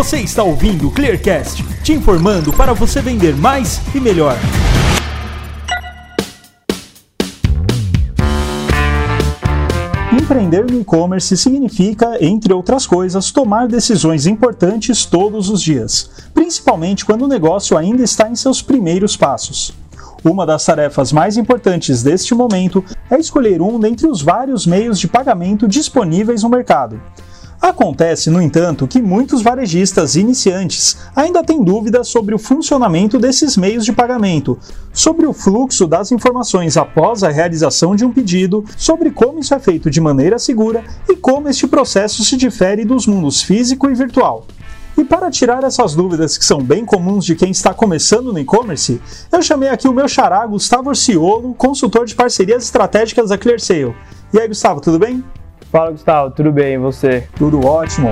Você 0.00 0.20
está 0.20 0.42
ouvindo 0.42 0.88
o 0.88 0.90
Clearcast, 0.90 1.62
te 1.82 1.92
informando 1.92 2.54
para 2.54 2.72
você 2.72 3.02
vender 3.02 3.36
mais 3.36 3.82
e 3.94 4.00
melhor. 4.00 4.34
Empreender 10.10 10.64
no 10.64 10.80
e-commerce 10.80 11.36
significa, 11.36 12.16
entre 12.18 12.50
outras 12.50 12.86
coisas, 12.86 13.30
tomar 13.30 13.68
decisões 13.68 14.26
importantes 14.26 15.04
todos 15.04 15.50
os 15.50 15.60
dias, 15.60 16.10
principalmente 16.32 17.04
quando 17.04 17.26
o 17.26 17.28
negócio 17.28 17.76
ainda 17.76 18.02
está 18.02 18.26
em 18.26 18.34
seus 18.34 18.62
primeiros 18.62 19.18
passos. 19.18 19.74
Uma 20.24 20.46
das 20.46 20.64
tarefas 20.64 21.12
mais 21.12 21.36
importantes 21.36 22.02
deste 22.02 22.34
momento 22.34 22.82
é 23.10 23.18
escolher 23.18 23.60
um 23.60 23.78
dentre 23.78 24.06
os 24.06 24.22
vários 24.22 24.66
meios 24.66 24.98
de 24.98 25.06
pagamento 25.06 25.68
disponíveis 25.68 26.42
no 26.42 26.48
mercado. 26.48 26.98
Acontece, 27.60 28.30
no 28.30 28.40
entanto, 28.40 28.88
que 28.88 29.02
muitos 29.02 29.42
varejistas 29.42 30.16
iniciantes 30.16 30.96
ainda 31.14 31.44
têm 31.44 31.62
dúvidas 31.62 32.08
sobre 32.08 32.34
o 32.34 32.38
funcionamento 32.38 33.18
desses 33.18 33.54
meios 33.54 33.84
de 33.84 33.92
pagamento, 33.92 34.58
sobre 34.94 35.26
o 35.26 35.34
fluxo 35.34 35.86
das 35.86 36.10
informações 36.10 36.78
após 36.78 37.22
a 37.22 37.28
realização 37.28 37.94
de 37.94 38.02
um 38.02 38.10
pedido, 38.10 38.64
sobre 38.78 39.10
como 39.10 39.40
isso 39.40 39.54
é 39.54 39.58
feito 39.58 39.90
de 39.90 40.00
maneira 40.00 40.38
segura 40.38 40.82
e 41.06 41.14
como 41.14 41.50
este 41.50 41.66
processo 41.66 42.24
se 42.24 42.34
difere 42.34 42.82
dos 42.82 43.06
mundos 43.06 43.42
físico 43.42 43.90
e 43.90 43.94
virtual. 43.94 44.46
E 44.96 45.04
para 45.04 45.30
tirar 45.30 45.62
essas 45.62 45.94
dúvidas 45.94 46.38
que 46.38 46.44
são 46.44 46.62
bem 46.62 46.86
comuns 46.86 47.26
de 47.26 47.34
quem 47.36 47.50
está 47.50 47.74
começando 47.74 48.32
no 48.32 48.38
e-commerce, 48.38 49.00
eu 49.30 49.42
chamei 49.42 49.68
aqui 49.68 49.86
o 49.86 49.92
meu 49.92 50.08
xará 50.08 50.46
Gustavo 50.46 50.88
Orciolo, 50.88 51.54
consultor 51.54 52.06
de 52.06 52.14
parcerias 52.14 52.64
estratégicas 52.64 53.28
da 53.28 53.36
ClearSale. 53.36 53.94
E 54.32 54.40
aí, 54.40 54.48
Gustavo, 54.48 54.80
tudo 54.80 54.98
bem? 54.98 55.22
Fala 55.70 55.92
Gustavo, 55.92 56.32
tudo 56.32 56.50
bem 56.50 56.74
e 56.74 56.78
você? 56.78 57.28
Tudo 57.36 57.64
ótimo. 57.64 58.10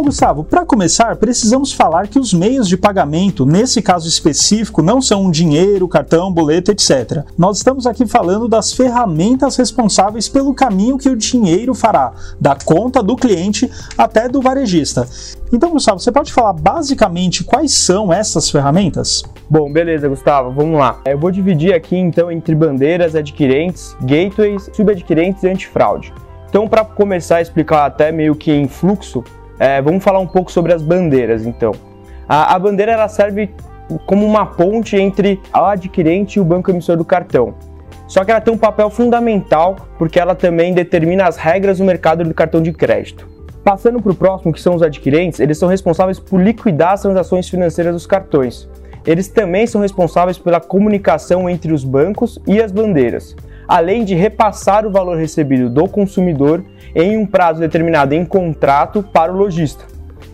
Bom, 0.00 0.06
Gustavo, 0.06 0.42
para 0.42 0.64
começar, 0.64 1.14
precisamos 1.16 1.74
falar 1.74 2.08
que 2.08 2.18
os 2.18 2.32
meios 2.32 2.66
de 2.66 2.78
pagamento, 2.78 3.44
nesse 3.44 3.82
caso 3.82 4.08
específico, 4.08 4.80
não 4.80 5.02
são 5.02 5.30
dinheiro, 5.30 5.86
cartão, 5.86 6.32
boleto, 6.32 6.70
etc. 6.70 7.22
Nós 7.36 7.58
estamos 7.58 7.86
aqui 7.86 8.06
falando 8.06 8.48
das 8.48 8.72
ferramentas 8.72 9.56
responsáveis 9.56 10.26
pelo 10.26 10.54
caminho 10.54 10.96
que 10.96 11.10
o 11.10 11.14
dinheiro 11.14 11.74
fará, 11.74 12.14
da 12.40 12.56
conta 12.56 13.02
do 13.02 13.14
cliente 13.14 13.70
até 13.98 14.26
do 14.26 14.40
varejista. 14.40 15.06
Então, 15.52 15.72
Gustavo, 15.72 16.00
você 16.00 16.10
pode 16.10 16.32
falar 16.32 16.54
basicamente 16.54 17.44
quais 17.44 17.74
são 17.74 18.10
essas 18.10 18.48
ferramentas? 18.48 19.22
Bom, 19.50 19.70
beleza, 19.70 20.08
Gustavo, 20.08 20.50
vamos 20.50 20.78
lá. 20.78 20.98
Eu 21.04 21.18
vou 21.18 21.30
dividir 21.30 21.74
aqui 21.74 21.94
então 21.94 22.32
entre 22.32 22.54
bandeiras, 22.54 23.14
adquirentes, 23.14 23.94
gateways, 24.00 24.70
subadquirentes 24.72 25.42
e 25.42 25.50
antifraude. 25.50 26.10
Então, 26.48 26.66
para 26.66 26.86
começar 26.86 27.36
a 27.36 27.42
explicar 27.42 27.84
até 27.84 28.10
meio 28.10 28.34
que 28.34 28.50
em 28.50 28.66
fluxo, 28.66 29.22
é, 29.60 29.82
vamos 29.82 30.02
falar 30.02 30.18
um 30.20 30.26
pouco 30.26 30.50
sobre 30.50 30.72
as 30.72 30.82
bandeiras, 30.82 31.44
então. 31.44 31.72
A, 32.26 32.54
a 32.54 32.58
bandeira 32.58 32.92
ela 32.92 33.08
serve 33.08 33.50
como 34.06 34.24
uma 34.24 34.46
ponte 34.46 34.96
entre 34.96 35.38
o 35.54 35.58
adquirente 35.58 36.38
e 36.38 36.40
o 36.40 36.44
banco 36.44 36.70
emissor 36.70 36.96
do 36.96 37.04
cartão. 37.04 37.54
Só 38.08 38.24
que 38.24 38.30
ela 38.30 38.40
tem 38.40 38.54
um 38.54 38.58
papel 38.58 38.88
fundamental 38.88 39.76
porque 39.98 40.18
ela 40.18 40.34
também 40.34 40.72
determina 40.72 41.28
as 41.28 41.36
regras 41.36 41.76
do 41.76 41.84
mercado 41.84 42.24
do 42.24 42.32
cartão 42.32 42.62
de 42.62 42.72
crédito. 42.72 43.28
Passando 43.62 44.00
para 44.00 44.12
o 44.12 44.14
próximo, 44.14 44.50
que 44.50 44.60
são 44.60 44.74
os 44.74 44.82
adquirentes, 44.82 45.38
eles 45.38 45.58
são 45.58 45.68
responsáveis 45.68 46.18
por 46.18 46.40
liquidar 46.40 46.94
as 46.94 47.02
transações 47.02 47.46
financeiras 47.46 47.92
dos 47.92 48.06
cartões. 48.06 48.66
Eles 49.06 49.28
também 49.28 49.66
são 49.66 49.82
responsáveis 49.82 50.38
pela 50.38 50.58
comunicação 50.58 51.48
entre 51.50 51.70
os 51.70 51.84
bancos 51.84 52.38
e 52.46 52.62
as 52.62 52.72
bandeiras, 52.72 53.36
além 53.70 54.04
de 54.04 54.16
repassar 54.16 54.84
o 54.84 54.90
valor 54.90 55.16
recebido 55.16 55.70
do 55.70 55.86
consumidor 55.86 56.64
em 56.92 57.16
um 57.16 57.24
prazo 57.24 57.60
determinado 57.60 58.12
em 58.12 58.24
contrato 58.24 59.00
para 59.00 59.32
o 59.32 59.36
lojista. 59.36 59.84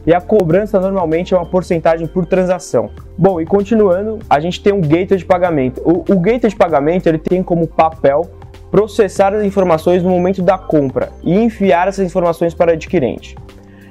E 0.06 0.14
a 0.14 0.22
cobrança 0.22 0.80
normalmente 0.80 1.34
é 1.34 1.36
uma 1.36 1.44
porcentagem 1.44 2.06
por 2.06 2.24
transação. 2.24 2.88
Bom, 3.18 3.38
e 3.38 3.44
continuando, 3.44 4.20
a 4.30 4.40
gente 4.40 4.62
tem 4.62 4.72
um 4.72 4.80
gateway 4.80 5.18
de 5.18 5.26
pagamento. 5.26 5.82
O, 5.84 6.14
o 6.14 6.18
gateway 6.18 6.48
de 6.48 6.56
pagamento 6.56 7.08
ele 7.08 7.18
tem 7.18 7.42
como 7.42 7.66
papel 7.66 8.22
processar 8.70 9.34
as 9.34 9.44
informações 9.44 10.02
no 10.02 10.08
momento 10.08 10.40
da 10.40 10.56
compra 10.56 11.10
e 11.22 11.34
enviar 11.34 11.88
essas 11.88 12.06
informações 12.06 12.54
para 12.54 12.70
o 12.70 12.72
adquirente. 12.72 13.36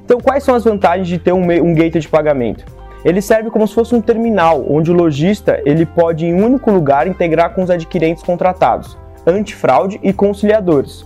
Então, 0.03 0.19
quais 0.19 0.43
são 0.43 0.55
as 0.55 0.63
vantagens 0.63 1.07
de 1.07 1.19
ter 1.19 1.33
um, 1.33 1.43
um 1.43 1.75
gateway 1.75 2.01
de 2.01 2.09
pagamento? 2.09 2.65
Ele 3.03 3.21
serve 3.21 3.51
como 3.51 3.67
se 3.67 3.75
fosse 3.75 3.93
um 3.93 4.01
terminal, 4.01 4.65
onde 4.67 4.89
o 4.89 4.95
lojista 4.95 5.61
ele 5.67 5.85
pode, 5.85 6.25
em 6.25 6.33
um 6.33 6.43
único 6.43 6.71
lugar, 6.71 7.05
integrar 7.05 7.53
com 7.53 7.61
os 7.61 7.69
adquirentes 7.69 8.23
contratados, 8.23 8.97
antifraude 9.25 9.99
e 10.03 10.13
conciliadores 10.13 11.05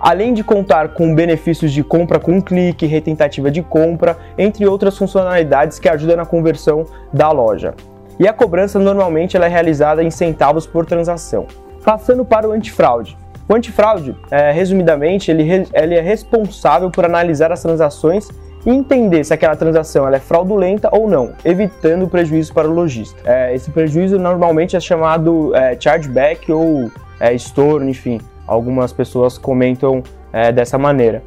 além 0.00 0.34
de 0.34 0.44
contar 0.44 0.88
com 0.90 1.14
benefícios 1.14 1.72
de 1.72 1.82
compra 1.82 2.18
com 2.18 2.40
clique, 2.40 2.86
retentativa 2.86 3.50
de 3.50 3.62
compra, 3.62 4.16
entre 4.36 4.66
outras 4.66 4.96
funcionalidades 4.96 5.78
que 5.78 5.88
ajudam 5.88 6.16
na 6.16 6.26
conversão 6.26 6.84
da 7.12 7.30
loja. 7.30 7.74
E 8.18 8.26
a 8.26 8.32
cobrança 8.32 8.78
normalmente 8.78 9.36
ela 9.36 9.46
é 9.46 9.48
realizada 9.48 10.02
em 10.02 10.10
centavos 10.10 10.66
por 10.66 10.86
transação. 10.86 11.46
Passando 11.84 12.24
para 12.24 12.48
o 12.48 12.52
antifraude. 12.52 13.16
O 13.48 13.54
antifraude, 13.54 14.16
é, 14.30 14.50
resumidamente, 14.50 15.30
ele, 15.30 15.66
ele 15.72 15.94
é 15.94 16.00
responsável 16.00 16.90
por 16.90 17.04
analisar 17.04 17.52
as 17.52 17.62
transações 17.62 18.28
e 18.64 18.70
entender 18.70 19.22
se 19.22 19.32
aquela 19.32 19.54
transação 19.54 20.08
é 20.08 20.18
fraudulenta 20.18 20.88
ou 20.90 21.08
não, 21.08 21.32
evitando 21.44 22.08
prejuízo 22.08 22.52
para 22.52 22.68
o 22.68 22.72
lojista. 22.72 23.20
É, 23.24 23.54
esse 23.54 23.70
prejuízo 23.70 24.18
normalmente 24.18 24.74
é 24.74 24.80
chamado 24.80 25.54
é, 25.54 25.76
chargeback 25.78 26.50
ou 26.50 26.90
é, 27.20 27.34
estorno, 27.34 27.88
enfim, 27.88 28.20
algumas 28.46 28.92
pessoas 28.92 29.38
comentam 29.38 30.02
é, 30.32 30.52
dessa 30.52 30.78
maneira. 30.78 31.22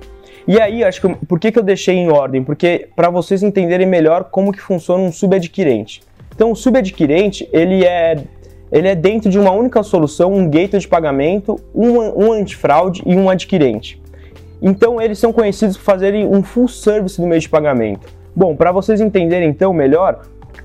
E 0.47 0.59
aí, 0.59 0.83
acho 0.83 1.01
que 1.01 1.25
por 1.25 1.39
que, 1.39 1.51
que 1.51 1.59
eu 1.59 1.63
deixei 1.63 1.95
em 1.95 2.09
ordem? 2.09 2.43
Porque 2.43 2.87
para 2.95 3.09
vocês 3.09 3.43
entenderem 3.43 3.85
melhor 3.85 4.25
como 4.25 4.51
que 4.51 4.61
funciona 4.61 5.03
um 5.03 5.11
subadquirente. 5.11 6.01
Então, 6.33 6.51
o 6.51 6.55
subadquirente 6.55 7.47
ele 7.51 7.85
é 7.85 8.17
ele 8.71 8.87
é 8.87 8.95
dentro 8.95 9.29
de 9.29 9.39
uma 9.39 9.51
única 9.51 9.81
solução, 9.81 10.31
um 10.31 10.47
gateway 10.47 10.79
de 10.79 10.87
pagamento, 10.87 11.59
um, 11.73 12.25
um 12.25 12.31
antifraude 12.31 13.01
e 13.05 13.15
um 13.15 13.29
adquirente. 13.29 14.01
Então, 14.61 15.01
eles 15.01 15.17
são 15.17 15.33
conhecidos 15.33 15.75
por 15.75 15.83
fazerem 15.83 16.27
um 16.27 16.43
full 16.43 16.67
service 16.67 17.19
no 17.19 17.27
meio 17.27 17.41
de 17.41 17.49
pagamento. 17.49 18.07
Bom, 18.35 18.55
para 18.55 18.71
vocês 18.71 19.01
entenderem 19.01 19.49
então 19.49 19.73
melhor, 19.73 20.21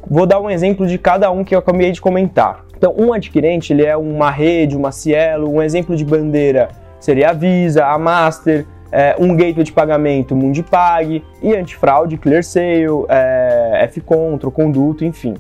vou 0.09 0.27
dar 0.27 0.39
um 0.39 0.51
exemplo 0.51 0.87
de 0.87 0.99
cada 0.99 1.31
um 1.31 1.43
que 1.43 1.55
eu 1.55 1.59
acabei 1.59 1.93
de 1.93 2.01
comentar. 2.01 2.65
Então, 2.85 2.95
um 2.99 3.15
adquirente 3.15 3.73
ele 3.73 3.83
é 3.83 3.97
uma 3.97 4.31
rede, 4.31 4.77
uma 4.77 4.93
Cielo, 4.93 5.51
um 5.51 5.63
exemplo 5.63 5.97
de 5.97 6.05
bandeira 6.05 6.69
seria 7.01 7.31
a 7.31 7.33
Visa, 7.33 7.87
a 7.87 7.97
Master, 7.97 8.67
é, 8.93 9.17
um 9.19 9.35
gateway 9.35 9.65
de 9.65 9.73
pagamento 9.73 10.37
Mundipag 10.37 11.25
e 11.43 11.55
antifraude 11.55 12.19
ClearSale, 12.19 13.07
é, 13.09 13.85
F-Control, 13.85 14.53
Conduto, 14.53 15.03
enfim. 15.03 15.33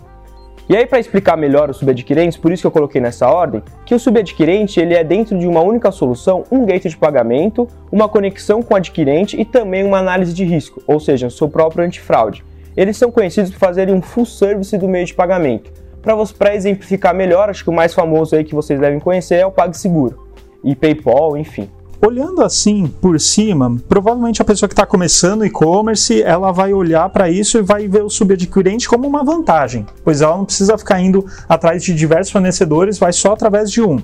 E 0.70 0.74
aí, 0.74 0.86
para 0.86 0.98
explicar 0.98 1.36
melhor 1.36 1.68
os 1.68 1.76
subadquirentes, 1.76 2.38
por 2.38 2.50
isso 2.50 2.62
que 2.62 2.66
eu 2.66 2.70
coloquei 2.70 2.98
nessa 2.98 3.28
ordem, 3.28 3.62
que 3.84 3.94
o 3.94 3.98
subadquirente 3.98 4.80
ele 4.80 4.94
é 4.94 5.04
dentro 5.04 5.38
de 5.38 5.46
uma 5.46 5.60
única 5.60 5.92
solução, 5.92 6.44
um 6.50 6.64
gateway 6.64 6.88
de 6.88 6.96
pagamento, 6.96 7.68
uma 7.92 8.08
conexão 8.08 8.62
com 8.62 8.72
o 8.72 8.76
adquirente 8.78 9.38
e 9.38 9.44
também 9.44 9.84
uma 9.84 9.98
análise 9.98 10.32
de 10.32 10.46
risco, 10.46 10.82
ou 10.86 10.98
seja, 10.98 11.28
seu 11.28 11.50
próprio 11.50 11.84
antifraude. 11.84 12.42
Eles 12.74 12.96
são 12.96 13.10
conhecidos 13.10 13.50
por 13.50 13.58
fazerem 13.58 13.94
um 13.94 14.00
full 14.00 14.24
service 14.24 14.78
do 14.78 14.88
meio 14.88 15.04
de 15.04 15.12
pagamento. 15.12 15.83
Para 16.04 16.54
exemplificar 16.54 17.14
melhor, 17.14 17.48
acho 17.48 17.64
que 17.64 17.70
o 17.70 17.72
mais 17.72 17.94
famoso 17.94 18.36
aí 18.36 18.44
que 18.44 18.54
vocês 18.54 18.78
devem 18.78 19.00
conhecer 19.00 19.36
é 19.36 19.46
o 19.46 19.50
PagSeguro 19.50 20.22
e 20.62 20.74
PayPal, 20.74 21.36
enfim. 21.36 21.68
Olhando 22.06 22.42
assim 22.42 22.86
por 23.00 23.18
cima, 23.18 23.78
provavelmente 23.88 24.42
a 24.42 24.44
pessoa 24.44 24.68
que 24.68 24.74
está 24.74 24.84
começando 24.84 25.42
e-commerce, 25.42 26.22
ela 26.22 26.52
vai 26.52 26.74
olhar 26.74 27.08
para 27.08 27.30
isso 27.30 27.56
e 27.56 27.62
vai 27.62 27.88
ver 27.88 28.02
o 28.02 28.10
subadquirente 28.10 28.86
como 28.86 29.08
uma 29.08 29.24
vantagem, 29.24 29.86
pois 30.04 30.20
ela 30.20 30.36
não 30.36 30.44
precisa 30.44 30.76
ficar 30.76 31.00
indo 31.00 31.24
atrás 31.48 31.82
de 31.82 31.94
diversos 31.94 32.30
fornecedores, 32.30 32.98
vai 32.98 33.10
só 33.10 33.32
através 33.32 33.70
de 33.70 33.80
um. 33.80 34.02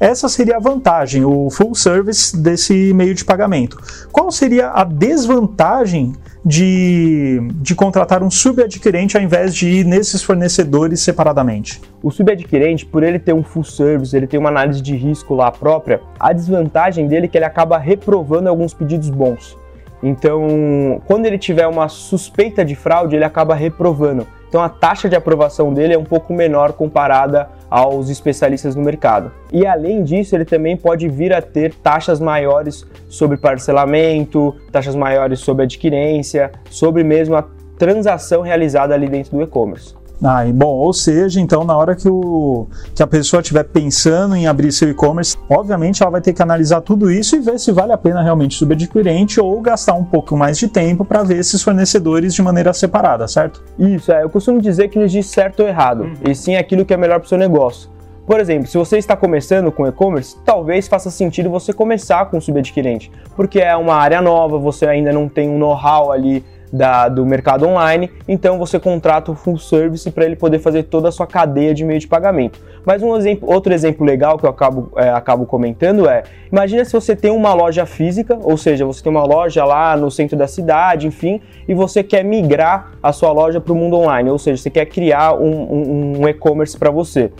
Essa 0.00 0.30
seria 0.30 0.56
a 0.56 0.60
vantagem, 0.60 1.26
o 1.26 1.50
full 1.50 1.74
service 1.74 2.34
desse 2.34 2.94
meio 2.94 3.14
de 3.14 3.22
pagamento. 3.22 3.76
Qual 4.10 4.30
seria 4.32 4.70
a 4.70 4.84
desvantagem 4.84 6.14
de, 6.44 7.40
de 7.60 7.74
contratar 7.74 8.22
um 8.22 8.30
subadquirente 8.30 9.16
ao 9.16 9.22
invés 9.22 9.54
de 9.54 9.68
ir 9.68 9.84
nesses 9.84 10.22
fornecedores 10.22 11.00
separadamente? 11.00 11.80
O 12.02 12.10
subadquirente, 12.10 12.84
por 12.84 13.02
ele 13.02 13.18
ter 13.18 13.32
um 13.32 13.42
full 13.42 13.64
service, 13.64 14.16
ele 14.16 14.26
tem 14.26 14.38
uma 14.38 14.48
análise 14.48 14.80
de 14.80 14.94
risco 14.96 15.34
lá 15.34 15.50
própria, 15.50 16.00
a 16.18 16.32
desvantagem 16.32 17.06
dele 17.06 17.26
é 17.26 17.28
que 17.28 17.38
ele 17.38 17.44
acaba 17.44 17.78
reprovando 17.78 18.48
alguns 18.48 18.74
pedidos 18.74 19.08
bons. 19.08 19.56
Então, 20.02 21.00
quando 21.06 21.26
ele 21.26 21.38
tiver 21.38 21.66
uma 21.66 21.88
suspeita 21.88 22.64
de 22.64 22.74
fraude, 22.74 23.14
ele 23.14 23.24
acaba 23.24 23.54
reprovando. 23.54 24.26
Então, 24.48 24.60
a 24.60 24.68
taxa 24.68 25.08
de 25.08 25.16
aprovação 25.16 25.72
dele 25.72 25.94
é 25.94 25.98
um 25.98 26.04
pouco 26.04 26.34
menor 26.34 26.72
comparada 26.72 27.48
aos 27.70 28.10
especialistas 28.10 28.76
no 28.76 28.82
mercado. 28.82 29.32
E 29.50 29.66
além 29.66 30.02
disso, 30.02 30.34
ele 30.34 30.44
também 30.44 30.76
pode 30.76 31.08
vir 31.08 31.32
a 31.32 31.40
ter 31.40 31.72
taxas 31.72 32.20
maiores 32.20 32.86
sobre 33.08 33.38
parcelamento, 33.38 34.54
taxas 34.70 34.94
maiores 34.94 35.40
sobre 35.40 35.64
adquirência, 35.64 36.52
sobre 36.68 37.02
mesmo 37.02 37.34
a 37.34 37.44
transação 37.78 38.42
realizada 38.42 38.92
ali 38.92 39.08
dentro 39.08 39.38
do 39.38 39.42
e-commerce. 39.42 40.01
Ah, 40.22 40.44
bom, 40.54 40.76
ou 40.76 40.92
seja, 40.92 41.40
então 41.40 41.64
na 41.64 41.76
hora 41.76 41.96
que, 41.96 42.08
o, 42.08 42.68
que 42.94 43.02
a 43.02 43.06
pessoa 43.06 43.40
estiver 43.40 43.64
pensando 43.64 44.36
em 44.36 44.46
abrir 44.46 44.70
seu 44.70 44.88
e-commerce, 44.88 45.36
obviamente 45.48 46.00
ela 46.00 46.12
vai 46.12 46.20
ter 46.20 46.32
que 46.32 46.40
analisar 46.40 46.80
tudo 46.80 47.10
isso 47.10 47.34
e 47.34 47.40
ver 47.40 47.58
se 47.58 47.72
vale 47.72 47.92
a 47.92 47.98
pena 47.98 48.22
realmente 48.22 48.54
subadquirente 48.54 49.40
ou 49.40 49.60
gastar 49.60 49.94
um 49.94 50.04
pouco 50.04 50.36
mais 50.36 50.58
de 50.58 50.68
tempo 50.68 51.04
para 51.04 51.24
ver 51.24 51.38
esses 51.38 51.60
fornecedores 51.60 52.34
de 52.34 52.42
maneira 52.42 52.72
separada, 52.72 53.26
certo? 53.26 53.64
Isso, 53.76 54.12
é. 54.12 54.22
Eu 54.22 54.30
costumo 54.30 54.60
dizer 54.60 54.88
que 54.88 54.98
existe 54.98 55.32
certo 55.32 55.60
ou 55.60 55.68
errado, 55.68 56.04
uhum. 56.04 56.14
e 56.30 56.34
sim 56.34 56.54
aquilo 56.54 56.84
que 56.84 56.94
é 56.94 56.96
melhor 56.96 57.18
para 57.18 57.26
o 57.26 57.28
seu 57.28 57.38
negócio. 57.38 57.90
Por 58.24 58.38
exemplo, 58.38 58.68
se 58.68 58.78
você 58.78 58.98
está 58.98 59.16
começando 59.16 59.72
com 59.72 59.86
e-commerce, 59.86 60.36
talvez 60.44 60.86
faça 60.86 61.10
sentido 61.10 61.50
você 61.50 61.72
começar 61.72 62.26
com 62.26 62.40
subadquirente, 62.40 63.10
porque 63.34 63.58
é 63.58 63.74
uma 63.74 63.96
área 63.96 64.22
nova, 64.22 64.58
você 64.58 64.86
ainda 64.86 65.12
não 65.12 65.28
tem 65.28 65.50
um 65.50 65.58
know-how 65.58 66.12
ali 66.12 66.44
da, 66.72 67.08
do 67.08 67.26
mercado 67.26 67.66
online, 67.66 68.10
então 68.26 68.58
você 68.58 68.80
contrata 68.80 69.30
o 69.30 69.34
full 69.34 69.58
service 69.58 70.10
para 70.10 70.24
ele 70.24 70.36
poder 70.36 70.58
fazer 70.58 70.84
toda 70.84 71.08
a 71.08 71.12
sua 71.12 71.26
cadeia 71.26 71.74
de 71.74 71.84
meio 71.84 72.00
de 72.00 72.08
pagamento. 72.08 72.58
Mas 72.84 73.02
um 73.02 73.14
exemplo, 73.16 73.52
outro 73.52 73.72
exemplo 73.72 74.06
legal 74.06 74.38
que 74.38 74.46
eu 74.46 74.50
acabo, 74.50 74.90
é, 74.96 75.10
acabo 75.10 75.44
comentando 75.44 76.08
é: 76.08 76.22
imagina 76.50 76.84
se 76.84 76.92
você 76.92 77.14
tem 77.14 77.30
uma 77.30 77.52
loja 77.52 77.84
física, 77.84 78.38
ou 78.40 78.56
seja, 78.56 78.86
você 78.86 79.02
tem 79.02 79.10
uma 79.10 79.24
loja 79.24 79.64
lá 79.64 79.96
no 79.96 80.10
centro 80.10 80.36
da 80.36 80.46
cidade, 80.46 81.06
enfim, 81.06 81.40
e 81.68 81.74
você 81.74 82.02
quer 82.02 82.24
migrar 82.24 82.92
a 83.02 83.12
sua 83.12 83.30
loja 83.32 83.60
para 83.60 83.72
o 83.72 83.76
mundo 83.76 83.96
online, 83.96 84.30
ou 84.30 84.38
seja, 84.38 84.62
você 84.62 84.70
quer 84.70 84.86
criar 84.86 85.34
um, 85.34 85.44
um, 85.44 86.20
um 86.22 86.28
e-commerce 86.28 86.76
para 86.76 86.90
você 86.90 87.30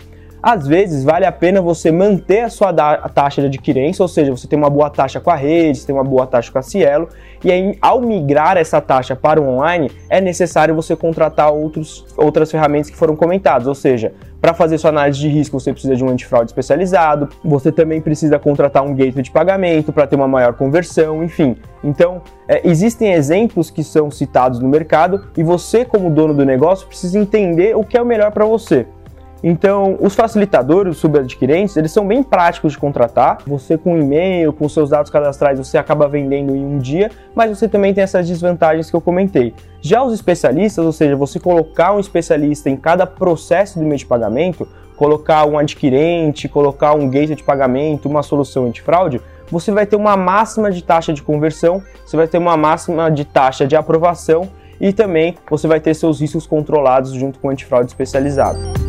às 0.43 0.67
vezes 0.67 1.05
vale 1.05 1.25
a 1.25 1.31
pena 1.31 1.61
você 1.61 1.89
manter 1.89 2.41
a 2.41 2.49
sua 2.49 2.73
taxa 3.07 3.39
de 3.39 3.47
adquirência, 3.47 4.03
ou 4.03 4.09
seja, 4.09 4.29
você 4.29 4.45
tem 4.45 4.59
uma 4.59 4.69
boa 4.69 4.89
taxa 4.89 5.21
com 5.21 5.31
a 5.31 5.35
rede, 5.35 5.77
você 5.77 5.87
tem 5.87 5.95
uma 5.95 6.03
boa 6.03 6.27
taxa 6.27 6.51
com 6.51 6.59
a 6.59 6.61
Cielo, 6.61 7.07
e 7.41 7.49
aí 7.49 7.77
ao 7.81 8.01
migrar 8.01 8.57
essa 8.57 8.81
taxa 8.81 9.15
para 9.15 9.41
o 9.41 9.47
online, 9.47 9.89
é 10.09 10.19
necessário 10.19 10.75
você 10.75 10.97
contratar 10.97 11.53
outros, 11.53 12.05
outras 12.17 12.51
ferramentas 12.51 12.89
que 12.89 12.97
foram 12.97 13.15
comentadas, 13.15 13.67
ou 13.67 13.75
seja, 13.75 14.11
para 14.41 14.53
fazer 14.53 14.77
sua 14.77 14.89
análise 14.89 15.17
de 15.17 15.29
risco, 15.29 15.57
você 15.57 15.71
precisa 15.71 15.95
de 15.95 16.03
um 16.03 16.09
antifraude 16.09 16.51
especializado, 16.51 17.29
você 17.41 17.71
também 17.71 18.01
precisa 18.01 18.37
contratar 18.37 18.83
um 18.83 18.93
gateway 18.93 19.23
de 19.23 19.31
pagamento 19.31 19.93
para 19.93 20.05
ter 20.05 20.17
uma 20.17 20.27
maior 20.27 20.55
conversão, 20.55 21.23
enfim. 21.23 21.55
Então, 21.81 22.21
é, 22.45 22.67
existem 22.67 23.13
exemplos 23.13 23.71
que 23.71 23.81
são 23.81 24.11
citados 24.11 24.59
no 24.59 24.67
mercado 24.67 25.27
e 25.37 25.43
você, 25.43 25.85
como 25.85 26.09
dono 26.09 26.33
do 26.33 26.43
negócio, 26.43 26.85
precisa 26.85 27.17
entender 27.17 27.73
o 27.77 27.85
que 27.85 27.97
é 27.97 28.01
o 28.01 28.05
melhor 28.05 28.31
para 28.31 28.43
você. 28.43 28.85
Então, 29.43 29.97
os 29.99 30.15
facilitadores, 30.15 30.95
os 30.95 31.01
subadquirentes, 31.01 31.75
eles 31.75 31.91
são 31.91 32.07
bem 32.07 32.23
práticos 32.23 32.71
de 32.71 32.77
contratar. 32.77 33.39
Você 33.45 33.77
com 33.77 33.97
e-mail, 33.97 34.53
com 34.53 34.69
seus 34.69 34.89
dados 34.89 35.11
cadastrais, 35.11 35.59
você 35.59 35.77
acaba 35.77 36.07
vendendo 36.07 36.55
em 36.55 36.63
um 36.63 36.77
dia, 36.77 37.11
mas 37.35 37.49
você 37.49 37.67
também 37.67 37.93
tem 37.93 38.03
essas 38.03 38.25
desvantagens 38.25 38.89
que 38.89 38.95
eu 38.95 39.01
comentei. 39.01 39.53
Já 39.81 40.01
os 40.01 40.13
especialistas, 40.13 40.85
ou 40.85 40.93
seja, 40.93 41.17
você 41.17 41.41
colocar 41.41 41.93
um 41.93 41.99
especialista 41.99 42.69
em 42.69 42.77
cada 42.77 43.05
processo 43.05 43.77
do 43.77 43.85
meio 43.85 43.97
de 43.97 44.05
pagamento, 44.05 44.65
colocar 44.95 45.45
um 45.45 45.57
adquirente, 45.57 46.47
colocar 46.47 46.93
um 46.93 47.09
gateway 47.09 47.35
de 47.35 47.43
pagamento, 47.43 48.07
uma 48.07 48.23
solução 48.23 48.65
antifraude, 48.65 49.19
você 49.51 49.71
vai 49.71 49.85
ter 49.85 49.97
uma 49.97 50.15
máxima 50.15 50.71
de 50.71 50.81
taxa 50.81 51.11
de 51.11 51.21
conversão, 51.21 51.83
você 52.05 52.15
vai 52.15 52.27
ter 52.27 52.37
uma 52.37 52.55
máxima 52.55 53.11
de 53.11 53.25
taxa 53.25 53.67
de 53.67 53.75
aprovação 53.75 54.47
e 54.79 54.93
também 54.93 55.35
você 55.49 55.67
vai 55.67 55.81
ter 55.81 55.93
seus 55.93 56.21
riscos 56.21 56.47
controlados 56.47 57.11
junto 57.11 57.39
com 57.39 57.49
o 57.49 57.51
antifraude 57.51 57.89
especializado. 57.89 58.82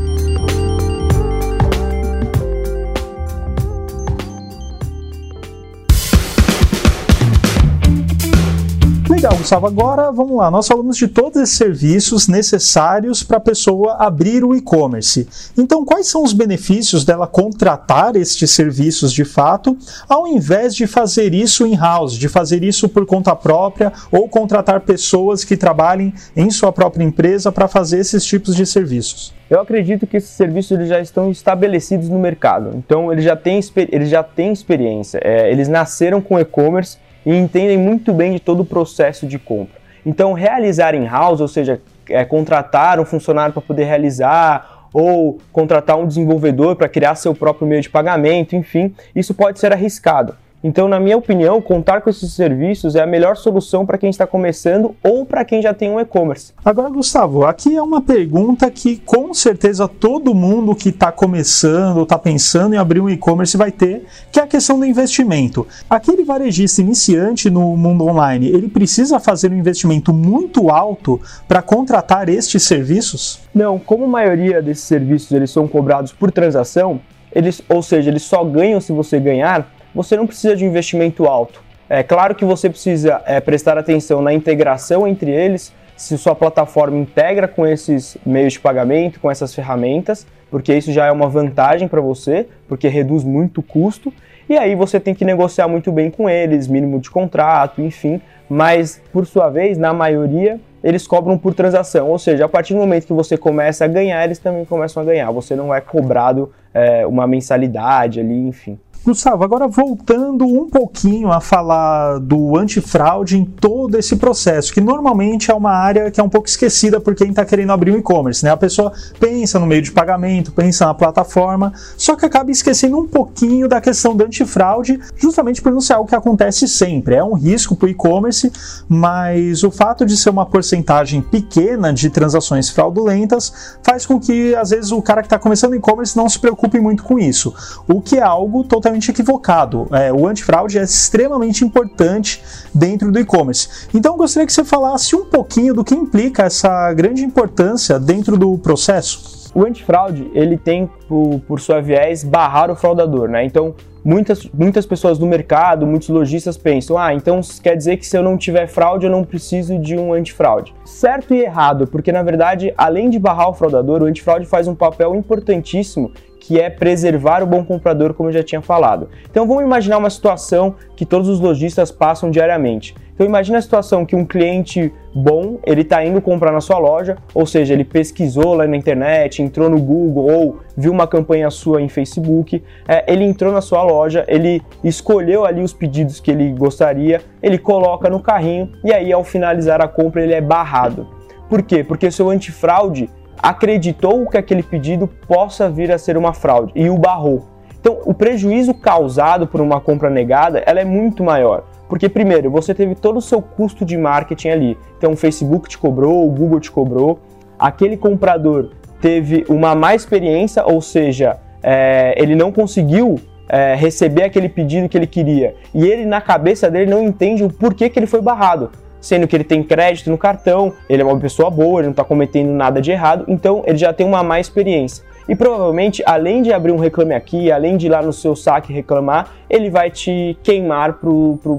Gustavo. 9.44 9.66
Agora 9.66 10.10
vamos 10.10 10.38
lá. 10.38 10.50
Nós 10.50 10.66
falamos 10.66 10.96
de 10.96 11.06
todos 11.06 11.38
esses 11.38 11.54
serviços 11.54 12.26
necessários 12.26 13.22
para 13.22 13.36
a 13.36 13.40
pessoa 13.40 13.96
abrir 13.98 14.42
o 14.42 14.54
e-commerce. 14.54 15.28
Então, 15.56 15.84
quais 15.84 16.06
são 16.06 16.22
os 16.22 16.32
benefícios 16.32 17.04
dela 17.04 17.26
contratar 17.26 18.16
estes 18.16 18.50
serviços 18.52 19.12
de 19.12 19.22
fato, 19.22 19.76
ao 20.08 20.26
invés 20.26 20.74
de 20.74 20.86
fazer 20.86 21.34
isso 21.34 21.66
in-house, 21.66 22.14
de 22.14 22.26
fazer 22.26 22.64
isso 22.64 22.88
por 22.88 23.04
conta 23.04 23.36
própria 23.36 23.92
ou 24.10 24.26
contratar 24.30 24.80
pessoas 24.80 25.44
que 25.44 25.58
trabalhem 25.58 26.14
em 26.34 26.50
sua 26.50 26.72
própria 26.72 27.04
empresa 27.04 27.52
para 27.52 27.68
fazer 27.68 27.98
esses 27.98 28.24
tipos 28.24 28.56
de 28.56 28.64
serviços? 28.64 29.34
Eu 29.50 29.60
acredito 29.60 30.06
que 30.06 30.16
esses 30.16 30.30
serviços 30.30 30.72
eles 30.72 30.88
já 30.88 31.00
estão 31.00 31.30
estabelecidos 31.30 32.08
no 32.08 32.18
mercado. 32.18 32.70
Então, 32.74 33.12
eles 33.12 33.24
já 33.24 33.36
têm, 33.36 33.60
eles 33.92 34.08
já 34.08 34.22
têm 34.22 34.52
experiência. 34.52 35.20
É, 35.22 35.52
eles 35.52 35.68
nasceram 35.68 36.22
com 36.22 36.40
e-commerce 36.40 36.96
e 37.24 37.34
entendem 37.34 37.78
muito 37.78 38.12
bem 38.12 38.32
de 38.32 38.40
todo 38.40 38.60
o 38.60 38.64
processo 38.64 39.26
de 39.26 39.38
compra. 39.38 39.80
Então, 40.04 40.32
realizar 40.32 40.94
in-house, 40.94 41.40
ou 41.40 41.48
seja, 41.48 41.80
é, 42.08 42.24
contratar 42.24 43.00
um 43.00 43.04
funcionário 43.04 43.52
para 43.52 43.62
poder 43.62 43.84
realizar 43.84 44.88
ou 44.92 45.38
contratar 45.52 45.98
um 45.98 46.06
desenvolvedor 46.06 46.76
para 46.76 46.88
criar 46.88 47.14
seu 47.16 47.34
próprio 47.34 47.66
meio 47.66 47.82
de 47.82 47.90
pagamento, 47.90 48.54
enfim, 48.54 48.94
isso 49.14 49.34
pode 49.34 49.58
ser 49.58 49.72
arriscado. 49.72 50.36
Então, 50.66 50.88
na 50.88 50.98
minha 50.98 51.18
opinião, 51.18 51.60
contar 51.60 52.00
com 52.00 52.08
esses 52.08 52.32
serviços 52.32 52.94
é 52.94 53.02
a 53.02 53.06
melhor 53.06 53.36
solução 53.36 53.84
para 53.84 53.98
quem 53.98 54.08
está 54.08 54.26
começando 54.26 54.96
ou 55.02 55.26
para 55.26 55.44
quem 55.44 55.60
já 55.60 55.74
tem 55.74 55.90
um 55.90 56.00
e-commerce. 56.00 56.54
Agora, 56.64 56.88
Gustavo, 56.88 57.44
aqui 57.44 57.76
é 57.76 57.82
uma 57.82 58.00
pergunta 58.00 58.70
que 58.70 58.96
com 58.96 59.34
certeza 59.34 59.86
todo 59.86 60.34
mundo 60.34 60.74
que 60.74 60.88
está 60.88 61.12
começando, 61.12 62.04
está 62.04 62.18
pensando 62.18 62.74
em 62.74 62.78
abrir 62.78 63.00
um 63.00 63.10
e-commerce 63.10 63.58
vai 63.58 63.70
ter, 63.70 64.06
que 64.32 64.40
é 64.40 64.42
a 64.42 64.46
questão 64.46 64.78
do 64.78 64.86
investimento. 64.86 65.66
Aquele 65.88 66.24
varejista 66.24 66.80
iniciante 66.80 67.50
no 67.50 67.76
mundo 67.76 68.06
online, 68.06 68.48
ele 68.48 68.68
precisa 68.68 69.20
fazer 69.20 69.52
um 69.52 69.58
investimento 69.58 70.14
muito 70.14 70.70
alto 70.70 71.20
para 71.46 71.60
contratar 71.60 72.30
estes 72.30 72.62
serviços? 72.62 73.38
Não, 73.54 73.78
como 73.78 74.04
a 74.04 74.08
maioria 74.08 74.62
desses 74.62 74.84
serviços 74.84 75.30
eles 75.30 75.50
são 75.50 75.68
cobrados 75.68 76.10
por 76.10 76.32
transação, 76.32 77.02
eles, 77.34 77.60
ou 77.68 77.82
seja, 77.82 78.08
eles 78.08 78.22
só 78.22 78.44
ganham 78.44 78.80
se 78.80 78.92
você 78.92 79.18
ganhar, 79.18 79.73
você 79.94 80.16
não 80.16 80.26
precisa 80.26 80.56
de 80.56 80.64
um 80.64 80.68
investimento 80.68 81.26
alto. 81.26 81.62
É 81.88 82.02
claro 82.02 82.34
que 82.34 82.44
você 82.44 82.68
precisa 82.68 83.22
é, 83.26 83.40
prestar 83.40 83.76
atenção 83.78 84.22
na 84.22 84.32
integração 84.32 85.06
entre 85.06 85.30
eles, 85.30 85.72
se 85.96 86.18
sua 86.18 86.34
plataforma 86.34 86.96
integra 86.96 87.46
com 87.46 87.66
esses 87.66 88.16
meios 88.26 88.54
de 88.54 88.60
pagamento, 88.60 89.20
com 89.20 89.30
essas 89.30 89.54
ferramentas, 89.54 90.26
porque 90.50 90.74
isso 90.74 90.92
já 90.92 91.06
é 91.06 91.12
uma 91.12 91.28
vantagem 91.28 91.86
para 91.86 92.00
você, 92.00 92.46
porque 92.68 92.88
reduz 92.88 93.22
muito 93.22 93.58
o 93.58 93.62
custo. 93.62 94.12
E 94.48 94.56
aí 94.56 94.74
você 94.74 95.00
tem 95.00 95.14
que 95.14 95.24
negociar 95.24 95.68
muito 95.68 95.90
bem 95.90 96.10
com 96.10 96.28
eles, 96.28 96.68
mínimo 96.68 97.00
de 97.00 97.10
contrato, 97.10 97.80
enfim. 97.80 98.20
Mas, 98.48 99.00
por 99.12 99.26
sua 99.26 99.48
vez, 99.48 99.78
na 99.78 99.92
maioria, 99.92 100.60
eles 100.82 101.06
cobram 101.06 101.38
por 101.38 101.54
transação. 101.54 102.10
Ou 102.10 102.18
seja, 102.18 102.44
a 102.44 102.48
partir 102.48 102.74
do 102.74 102.80
momento 102.80 103.06
que 103.06 103.12
você 103.12 103.38
começa 103.38 103.84
a 103.84 103.88
ganhar, 103.88 104.22
eles 104.24 104.38
também 104.38 104.64
começam 104.64 105.02
a 105.02 105.06
ganhar. 105.06 105.30
Você 105.30 105.56
não 105.56 105.74
é 105.74 105.80
cobrado 105.80 106.52
é, 106.74 107.06
uma 107.06 107.26
mensalidade 107.26 108.20
ali, 108.20 108.46
enfim. 108.46 108.78
Gustavo, 109.04 109.44
agora 109.44 109.68
voltando 109.68 110.46
um 110.46 110.66
pouquinho 110.66 111.30
a 111.30 111.38
falar 111.38 112.18
do 112.20 112.56
antifraude 112.56 113.36
em 113.36 113.44
todo 113.44 113.98
esse 113.98 114.16
processo, 114.16 114.72
que 114.72 114.80
normalmente 114.80 115.50
é 115.50 115.54
uma 115.54 115.72
área 115.72 116.10
que 116.10 116.18
é 116.18 116.24
um 116.24 116.28
pouco 116.28 116.48
esquecida 116.48 116.98
por 116.98 117.14
quem 117.14 117.28
está 117.28 117.44
querendo 117.44 117.70
abrir 117.70 117.92
um 117.92 117.98
e-commerce, 117.98 118.42
né? 118.42 118.50
A 118.50 118.56
pessoa 118.56 118.94
pensa 119.20 119.58
no 119.58 119.66
meio 119.66 119.82
de 119.82 119.92
pagamento, 119.92 120.52
pensa 120.52 120.86
na 120.86 120.94
plataforma, 120.94 121.70
só 121.98 122.16
que 122.16 122.24
acaba 122.24 122.50
esquecendo 122.50 122.98
um 122.98 123.06
pouquinho 123.06 123.68
da 123.68 123.78
questão 123.78 124.16
do 124.16 124.24
antifraude, 124.24 124.98
justamente 125.18 125.60
por 125.60 125.70
não 125.70 125.82
ser 125.82 125.92
algo 125.92 126.08
que 126.08 126.14
acontece 126.14 126.66
sempre. 126.66 127.14
É 127.14 127.22
um 127.22 127.34
risco 127.34 127.76
para 127.76 127.88
o 127.88 127.90
e-commerce, 127.90 128.50
mas 128.88 129.62
o 129.62 129.70
fato 129.70 130.06
de 130.06 130.16
ser 130.16 130.30
uma 130.30 130.46
porcentagem 130.46 131.20
pequena 131.20 131.92
de 131.92 132.08
transações 132.08 132.70
fraudulentas 132.70 133.76
faz 133.82 134.06
com 134.06 134.18
que, 134.18 134.54
às 134.54 134.70
vezes, 134.70 134.92
o 134.92 135.02
cara 135.02 135.20
que 135.20 135.26
está 135.26 135.38
começando 135.38 135.74
e-commerce 135.74 136.16
não 136.16 136.26
se 136.26 136.38
preocupe 136.38 136.80
muito 136.80 137.02
com 137.02 137.18
isso, 137.18 137.52
o 137.86 138.00
que 138.00 138.16
é 138.16 138.22
algo 138.22 138.64
totalmente 138.64 138.93
completamente 138.94 139.10
equivocado. 139.10 139.88
É, 139.92 140.12
o 140.12 140.26
antifraude 140.26 140.78
é 140.78 140.82
extremamente 140.82 141.64
importante 141.64 142.42
dentro 142.74 143.10
do 143.10 143.18
e-commerce. 143.18 143.88
Então, 143.92 144.14
eu 144.14 144.18
gostaria 144.18 144.46
que 144.46 144.52
você 144.52 144.64
falasse 144.64 145.16
um 145.16 145.24
pouquinho 145.24 145.74
do 145.74 145.84
que 145.84 145.94
implica 145.94 146.44
essa 146.44 146.92
grande 146.92 147.24
importância 147.24 147.98
dentro 147.98 148.36
do 148.36 148.56
processo. 148.58 149.50
O 149.54 149.64
antifraude, 149.64 150.30
ele 150.34 150.56
tem, 150.56 150.90
por, 151.08 151.40
por 151.46 151.60
sua 151.60 151.80
viés, 151.80 152.24
barrar 152.24 152.70
o 152.70 152.76
fraudador, 152.76 153.28
né? 153.28 153.44
Então, 153.44 153.74
muitas, 154.04 154.46
muitas 154.52 154.84
pessoas 154.84 155.18
no 155.18 155.26
mercado, 155.26 155.86
muitos 155.86 156.08
lojistas 156.08 156.56
pensam: 156.56 156.98
ah, 156.98 157.14
então 157.14 157.40
quer 157.62 157.76
dizer 157.76 157.96
que 157.96 158.06
se 158.06 158.16
eu 158.16 158.22
não 158.22 158.36
tiver 158.36 158.66
fraude, 158.66 159.06
eu 159.06 159.10
não 159.10 159.24
preciso 159.24 159.78
de 159.78 159.96
um 159.96 160.12
antifraude. 160.12 160.74
Certo 160.84 161.34
e 161.34 161.40
errado, 161.42 161.86
porque 161.86 162.12
na 162.12 162.22
verdade, 162.22 162.74
além 162.76 163.08
de 163.08 163.18
barrar 163.18 163.48
o 163.48 163.54
fraudador, 163.54 164.02
o 164.02 164.06
antifraude 164.06 164.46
faz 164.46 164.68
um 164.68 164.74
papel 164.74 165.14
importantíssimo 165.14 166.12
que 166.38 166.60
é 166.60 166.68
preservar 166.68 167.42
o 167.42 167.46
bom 167.46 167.64
comprador, 167.64 168.12
como 168.12 168.28
eu 168.28 168.32
já 168.34 168.42
tinha 168.42 168.60
falado. 168.60 169.08
Então 169.30 169.46
vamos 169.46 169.62
imaginar 169.62 169.96
uma 169.96 170.10
situação 170.10 170.74
que 170.94 171.06
todos 171.06 171.26
os 171.26 171.40
lojistas 171.40 171.90
passam 171.90 172.30
diariamente. 172.30 172.94
Então 173.14 173.26
imagina 173.26 173.56
a 173.56 173.62
situação 173.62 174.04
que 174.04 174.14
um 174.14 174.26
cliente 174.26 174.92
bom, 175.14 175.58
ele 175.64 175.82
está 175.82 176.04
indo 176.04 176.20
comprar 176.20 176.50
na 176.50 176.60
sua 176.60 176.78
loja, 176.78 177.16
ou 177.32 177.46
seja, 177.46 177.72
ele 177.72 177.84
pesquisou 177.84 178.54
lá 178.54 178.66
na 178.66 178.76
internet, 178.76 179.42
entrou 179.42 179.70
no 179.70 179.80
Google 179.80 180.30
ou 180.30 180.60
viu 180.76 180.90
uma 180.90 181.06
campanha 181.06 181.50
sua 181.50 181.80
em 181.80 181.88
Facebook, 181.88 182.62
é, 182.88 183.04
ele 183.12 183.24
entrou 183.24 183.52
na 183.52 183.60
sua 183.60 183.82
loja, 183.82 184.24
ele 184.26 184.60
escolheu 184.82 185.44
ali 185.44 185.62
os 185.62 185.72
pedidos 185.72 186.18
que 186.18 186.30
ele 186.30 186.50
gostaria, 186.52 187.20
ele 187.42 187.58
coloca 187.58 188.10
no 188.10 188.20
carrinho 188.20 188.72
e 188.82 188.92
aí 188.92 189.12
ao 189.12 189.22
finalizar 189.22 189.80
a 189.80 189.86
compra 189.86 190.22
ele 190.22 190.34
é 190.34 190.40
barrado. 190.40 191.06
Por 191.48 191.62
quê? 191.62 191.84
Porque 191.84 192.10
seu 192.10 192.30
antifraude 192.30 193.08
acreditou 193.38 194.26
que 194.26 194.38
aquele 194.38 194.62
pedido 194.62 195.06
possa 195.06 195.68
vir 195.68 195.92
a 195.92 195.98
ser 195.98 196.16
uma 196.16 196.32
fraude 196.32 196.72
e 196.74 196.88
o 196.88 196.98
barrou. 196.98 197.46
Então, 197.78 198.00
o 198.06 198.14
prejuízo 198.14 198.72
causado 198.72 199.46
por 199.46 199.60
uma 199.60 199.78
compra 199.78 200.08
negada, 200.08 200.62
ela 200.64 200.80
é 200.80 200.84
muito 200.86 201.22
maior. 201.22 201.64
Porque 201.88 202.08
primeiro, 202.08 202.50
você 202.50 202.74
teve 202.74 202.94
todo 202.94 203.18
o 203.18 203.22
seu 203.22 203.42
custo 203.42 203.84
de 203.84 203.96
marketing 203.96 204.48
ali. 204.48 204.78
Então, 204.96 205.12
o 205.12 205.16
Facebook 205.16 205.68
te 205.68 205.78
cobrou, 205.78 206.26
o 206.26 206.30
Google 206.30 206.60
te 206.60 206.70
cobrou. 206.70 207.18
Aquele 207.58 207.96
comprador 207.96 208.70
teve 209.00 209.44
uma 209.48 209.74
má 209.74 209.94
experiência, 209.94 210.64
ou 210.64 210.80
seja, 210.80 211.38
é, 211.62 212.14
ele 212.16 212.34
não 212.34 212.50
conseguiu 212.50 213.20
é, 213.48 213.74
receber 213.74 214.24
aquele 214.24 214.48
pedido 214.48 214.88
que 214.88 214.96
ele 214.96 215.06
queria. 215.06 215.54
E 215.74 215.86
ele, 215.86 216.06
na 216.06 216.20
cabeça 216.20 216.70
dele, 216.70 216.90
não 216.90 217.02
entende 217.02 217.44
o 217.44 217.50
porquê 217.50 217.88
que 217.88 217.98
ele 217.98 218.06
foi 218.06 218.20
barrado 218.20 218.70
sendo 219.04 219.28
que 219.28 219.36
ele 219.36 219.44
tem 219.44 219.62
crédito 219.62 220.10
no 220.10 220.16
cartão, 220.16 220.72
ele 220.88 221.02
é 221.02 221.04
uma 221.04 221.18
pessoa 221.18 221.50
boa, 221.50 221.80
ele 221.80 221.88
não 221.88 221.90
está 221.90 222.02
cometendo 222.02 222.50
nada 222.50 222.80
de 222.80 222.90
errado, 222.90 223.26
então 223.28 223.62
ele 223.66 223.76
já 223.76 223.92
tem 223.92 224.06
uma 224.06 224.22
má 224.22 224.40
experiência. 224.40 225.04
E 225.28 225.36
provavelmente, 225.36 226.02
além 226.06 226.42
de 226.42 226.52
abrir 226.52 226.72
um 226.72 226.78
reclame 226.78 227.14
aqui, 227.14 227.52
além 227.52 227.76
de 227.76 227.86
ir 227.86 227.90
lá 227.90 228.02
no 228.02 228.12
seu 228.12 228.34
saque 228.34 228.72
reclamar, 228.72 229.30
ele 229.54 229.70
vai 229.70 229.88
te 229.88 230.36
queimar 230.42 230.98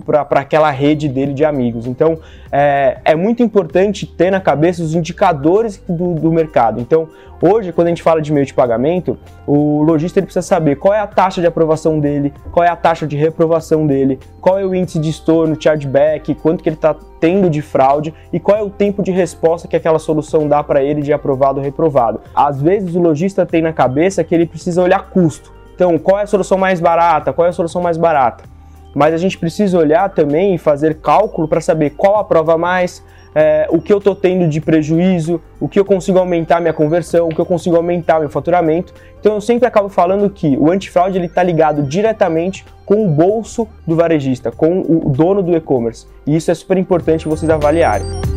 para 0.05 0.41
aquela 0.41 0.69
rede 0.69 1.07
dele 1.07 1.33
de 1.33 1.45
amigos. 1.45 1.87
Então, 1.87 2.19
é, 2.51 2.97
é, 3.05 3.15
muito 3.15 3.41
importante 3.41 4.05
ter 4.05 4.29
na 4.29 4.41
cabeça 4.41 4.83
os 4.83 4.93
indicadores 4.93 5.81
do, 5.87 6.13
do, 6.13 6.29
mercado. 6.29 6.81
Então, 6.81 7.07
hoje, 7.41 7.71
quando 7.71 7.87
a 7.87 7.89
gente 7.91 8.03
fala 8.03 8.21
de 8.21 8.33
meio 8.33 8.45
de 8.45 8.53
pagamento, 8.53 9.17
o 9.47 9.81
lojista 9.81 10.21
precisa 10.21 10.41
saber 10.41 10.75
qual 10.75 10.93
é 10.93 10.99
a 10.99 11.07
taxa 11.07 11.39
de 11.39 11.47
aprovação 11.47 11.97
dele, 11.97 12.33
qual 12.51 12.65
é 12.65 12.69
a 12.69 12.75
taxa 12.75 13.07
de 13.07 13.15
reprovação 13.15 13.87
dele, 13.87 14.19
qual 14.41 14.59
é 14.59 14.65
o 14.65 14.75
índice 14.75 14.99
de 14.99 15.09
estorno, 15.09 15.55
chargeback, 15.57 16.35
quanto 16.35 16.61
que 16.61 16.67
ele 16.67 16.75
está 16.75 16.93
tendo 17.21 17.49
de 17.49 17.61
fraude 17.61 18.13
e 18.33 18.41
qual 18.41 18.57
é 18.57 18.61
o 18.61 18.69
tempo 18.69 19.01
de 19.01 19.11
resposta 19.11 19.69
que 19.69 19.75
aquela 19.75 19.99
solução 19.99 20.49
dá 20.49 20.61
para 20.61 20.83
ele 20.83 21.01
de 21.01 21.13
aprovado 21.13 21.59
ou 21.59 21.63
reprovado. 21.63 22.19
Às 22.35 22.61
vezes, 22.61 22.93
o 22.93 22.99
lojista 22.99 23.45
tem 23.45 23.61
na 23.61 23.71
cabeça 23.71 24.21
que 24.21 24.35
ele 24.35 24.45
precisa 24.45 24.81
olhar 24.81 25.09
custo. 25.11 25.54
Então, 25.75 25.97
qual 25.99 26.19
é 26.19 26.23
a 26.23 26.27
solução 26.27 26.57
mais 26.57 26.79
barata? 26.79 27.31
Qual 27.33 27.45
é 27.45 27.49
a 27.49 27.53
solução 27.53 27.81
mais 27.81 27.97
barata? 27.97 28.55
mas 28.95 29.13
a 29.13 29.17
gente 29.17 29.37
precisa 29.37 29.77
olhar 29.77 30.09
também 30.09 30.55
e 30.55 30.57
fazer 30.57 30.95
cálculo 30.95 31.49
para 31.49 31.59
saber 31.59 31.91
qual 31.91 32.17
aprova 32.17 32.57
mais, 32.57 33.03
é, 33.35 33.67
o 33.69 33.81
que 33.81 33.91
eu 33.91 33.97
estou 33.97 34.15
tendo 34.15 34.47
de 34.47 34.61
prejuízo, 34.61 35.41
o 35.59 35.67
que 35.67 35.77
eu 35.77 35.83
consigo 35.83 36.17
aumentar 36.17 36.61
minha 36.61 36.71
conversão, 36.71 37.27
o 37.27 37.29
que 37.29 37.41
eu 37.41 37.45
consigo 37.45 37.75
aumentar 37.75 38.21
meu 38.21 38.29
faturamento. 38.29 38.93
Então 39.19 39.35
eu 39.35 39.41
sempre 39.41 39.67
acabo 39.67 39.89
falando 39.89 40.29
que 40.29 40.55
o 40.57 40.71
antifraude 40.71 41.19
está 41.19 41.43
ligado 41.43 41.83
diretamente 41.83 42.65
com 42.85 43.05
o 43.05 43.09
bolso 43.09 43.67
do 43.85 43.97
varejista, 43.97 44.49
com 44.49 44.79
o 44.79 45.09
dono 45.09 45.43
do 45.43 45.53
e-commerce. 45.53 46.07
E 46.25 46.33
isso 46.33 46.49
é 46.49 46.53
super 46.53 46.77
importante 46.77 47.27
vocês 47.27 47.49
avaliarem. 47.49 48.34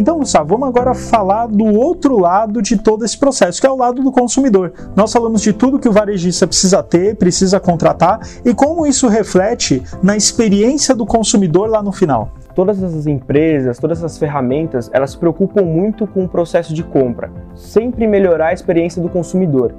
Então, 0.00 0.18
vamos 0.46 0.66
agora 0.66 0.94
falar 0.94 1.46
do 1.46 1.66
outro 1.66 2.18
lado 2.18 2.62
de 2.62 2.78
todo 2.78 3.04
esse 3.04 3.18
processo, 3.18 3.60
que 3.60 3.66
é 3.66 3.70
o 3.70 3.76
lado 3.76 4.02
do 4.02 4.10
consumidor. 4.10 4.72
Nós 4.96 5.12
falamos 5.12 5.42
de 5.42 5.52
tudo 5.52 5.78
que 5.78 5.90
o 5.90 5.92
varejista 5.92 6.46
precisa 6.46 6.82
ter, 6.82 7.16
precisa 7.16 7.60
contratar 7.60 8.18
e 8.42 8.54
como 8.54 8.86
isso 8.86 9.08
reflete 9.08 9.82
na 10.02 10.16
experiência 10.16 10.94
do 10.94 11.04
consumidor 11.04 11.68
lá 11.68 11.82
no 11.82 11.92
final 11.92 12.30
todas 12.54 12.82
essas 12.82 13.06
empresas, 13.06 13.78
todas 13.78 13.98
essas 13.98 14.18
ferramentas, 14.18 14.90
elas 14.92 15.12
se 15.12 15.18
preocupam 15.18 15.62
muito 15.62 16.06
com 16.06 16.24
o 16.24 16.28
processo 16.28 16.74
de 16.74 16.82
compra, 16.82 17.30
sempre 17.54 18.06
melhorar 18.06 18.48
a 18.48 18.52
experiência 18.52 19.00
do 19.00 19.08
consumidor. 19.08 19.72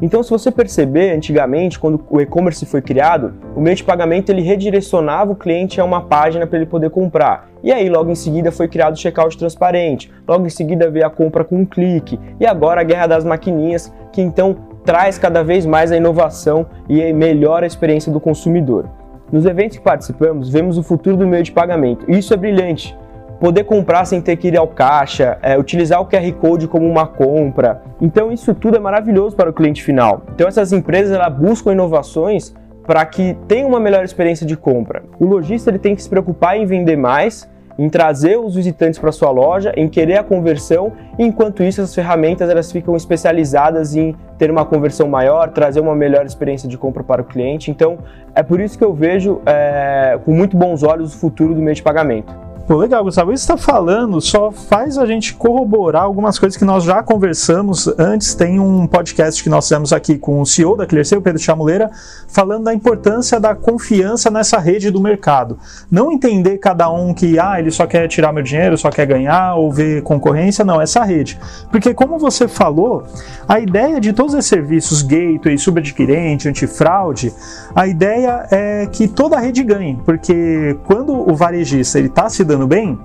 Então, 0.00 0.22
se 0.22 0.30
você 0.30 0.52
perceber, 0.52 1.10
antigamente, 1.16 1.78
quando 1.78 2.00
o 2.08 2.20
e-commerce 2.20 2.64
foi 2.64 2.80
criado, 2.80 3.34
o 3.56 3.60
meio 3.60 3.74
de 3.74 3.82
pagamento 3.82 4.30
ele 4.30 4.42
redirecionava 4.42 5.32
o 5.32 5.36
cliente 5.36 5.80
a 5.80 5.84
uma 5.84 6.02
página 6.02 6.46
para 6.46 6.58
ele 6.58 6.66
poder 6.66 6.90
comprar. 6.90 7.47
E 7.62 7.72
aí, 7.72 7.88
logo 7.88 8.10
em 8.10 8.14
seguida, 8.14 8.52
foi 8.52 8.68
criado 8.68 8.94
o 8.94 8.96
checkout 8.96 9.36
transparente. 9.36 10.10
Logo 10.26 10.46
em 10.46 10.50
seguida, 10.50 10.90
veio 10.90 11.06
a 11.06 11.10
compra 11.10 11.44
com 11.44 11.56
um 11.56 11.64
clique. 11.64 12.18
E 12.38 12.46
agora 12.46 12.80
a 12.80 12.84
guerra 12.84 13.06
das 13.06 13.24
maquininhas, 13.24 13.92
que 14.12 14.22
então 14.22 14.56
traz 14.84 15.18
cada 15.18 15.42
vez 15.42 15.66
mais 15.66 15.92
a 15.92 15.96
inovação 15.96 16.66
e 16.88 17.12
melhora 17.12 17.66
a 17.66 17.66
experiência 17.66 18.10
do 18.12 18.20
consumidor. 18.20 18.88
Nos 19.30 19.44
eventos 19.44 19.76
que 19.76 19.82
participamos, 19.82 20.48
vemos 20.48 20.78
o 20.78 20.82
futuro 20.82 21.16
do 21.16 21.26
meio 21.26 21.42
de 21.42 21.52
pagamento. 21.52 22.10
Isso 22.10 22.32
é 22.32 22.36
brilhante 22.36 22.96
poder 23.38 23.64
comprar 23.64 24.04
sem 24.04 24.20
ter 24.20 24.36
que 24.36 24.48
ir 24.48 24.56
ao 24.56 24.66
caixa, 24.66 25.38
é, 25.42 25.56
utilizar 25.58 26.00
o 26.00 26.06
QR 26.06 26.32
Code 26.40 26.66
como 26.66 26.86
uma 26.86 27.06
compra. 27.06 27.82
Então 28.00 28.32
isso 28.32 28.54
tudo 28.54 28.76
é 28.76 28.80
maravilhoso 28.80 29.36
para 29.36 29.50
o 29.50 29.52
cliente 29.52 29.82
final. 29.82 30.22
Então 30.34 30.48
essas 30.48 30.72
empresas 30.72 31.18
buscam 31.34 31.72
inovações 31.72 32.54
para 32.88 33.04
que 33.04 33.36
tenha 33.46 33.66
uma 33.66 33.78
melhor 33.78 34.02
experiência 34.02 34.46
de 34.46 34.56
compra. 34.56 35.02
O 35.20 35.26
lojista 35.26 35.68
ele 35.70 35.78
tem 35.78 35.94
que 35.94 36.02
se 36.02 36.08
preocupar 36.08 36.56
em 36.56 36.64
vender 36.64 36.96
mais, 36.96 37.46
em 37.78 37.86
trazer 37.90 38.38
os 38.38 38.54
visitantes 38.54 38.98
para 38.98 39.12
sua 39.12 39.30
loja, 39.30 39.74
em 39.76 39.86
querer 39.86 40.16
a 40.16 40.22
conversão, 40.22 40.90
enquanto 41.18 41.62
isso 41.62 41.82
as 41.82 41.94
ferramentas 41.94 42.48
elas 42.48 42.72
ficam 42.72 42.96
especializadas 42.96 43.94
em 43.94 44.16
ter 44.38 44.50
uma 44.50 44.64
conversão 44.64 45.06
maior, 45.06 45.50
trazer 45.50 45.80
uma 45.80 45.94
melhor 45.94 46.24
experiência 46.24 46.66
de 46.66 46.78
compra 46.78 47.04
para 47.04 47.20
o 47.20 47.24
cliente. 47.26 47.70
Então 47.70 47.98
é 48.34 48.42
por 48.42 48.58
isso 48.58 48.78
que 48.78 48.82
eu 48.82 48.94
vejo 48.94 49.42
é, 49.44 50.18
com 50.24 50.32
muito 50.32 50.56
bons 50.56 50.82
olhos 50.82 51.14
o 51.14 51.18
futuro 51.18 51.54
do 51.54 51.60
meio 51.60 51.74
de 51.74 51.82
pagamento. 51.82 52.47
Pô, 52.68 52.76
legal, 52.76 53.02
Gustavo. 53.02 53.32
Isso 53.32 53.44
está 53.44 53.56
falando 53.56 54.20
só 54.20 54.52
faz 54.52 54.98
a 54.98 55.06
gente 55.06 55.32
corroborar 55.32 56.02
algumas 56.02 56.38
coisas 56.38 56.54
que 56.54 56.66
nós 56.66 56.84
já 56.84 57.02
conversamos 57.02 57.88
antes. 57.98 58.34
Tem 58.34 58.60
um 58.60 58.86
podcast 58.86 59.42
que 59.42 59.48
nós 59.48 59.64
fizemos 59.64 59.90
aqui 59.90 60.18
com 60.18 60.42
o 60.42 60.44
CEO 60.44 60.76
da 60.76 60.86
ClearSale, 60.86 61.22
Pedro 61.22 61.40
Chamuleira, 61.40 61.90
falando 62.28 62.64
da 62.64 62.74
importância 62.74 63.40
da 63.40 63.54
confiança 63.54 64.30
nessa 64.30 64.58
rede 64.58 64.90
do 64.90 65.00
mercado. 65.00 65.58
Não 65.90 66.12
entender 66.12 66.58
cada 66.58 66.90
um 66.90 67.14
que, 67.14 67.38
ah, 67.38 67.58
ele 67.58 67.70
só 67.70 67.86
quer 67.86 68.06
tirar 68.06 68.34
meu 68.34 68.42
dinheiro, 68.42 68.76
só 68.76 68.90
quer 68.90 69.06
ganhar 69.06 69.54
ou 69.54 69.72
ver 69.72 70.02
concorrência. 70.02 70.62
Não, 70.62 70.78
essa 70.78 71.02
rede. 71.02 71.40
Porque, 71.70 71.94
como 71.94 72.18
você 72.18 72.46
falou, 72.46 73.02
a 73.48 73.58
ideia 73.58 73.98
de 73.98 74.12
todos 74.12 74.34
esses 74.34 74.46
serviços, 74.46 75.00
gateway, 75.00 75.56
subadquirente, 75.56 76.46
antifraude, 76.46 77.32
a 77.74 77.86
ideia 77.86 78.46
é 78.50 78.86
que 78.92 79.08
toda 79.08 79.38
a 79.38 79.40
rede 79.40 79.64
ganhe. 79.64 79.98
Porque 80.04 80.76
quando 80.84 81.14
o 81.14 81.34
varejista 81.34 81.98
está 81.98 82.28
se 82.28 82.44
dando 82.44 82.57
dando 82.58 82.66
bem, 82.66 82.98